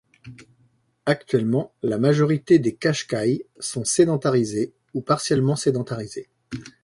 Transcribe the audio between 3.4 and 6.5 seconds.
sont sédentarisés ou partiellement sédentarisés.